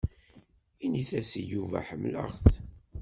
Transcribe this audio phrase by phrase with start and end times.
[0.85, 2.45] Init-as i Yuba ḥemmleɣ-t.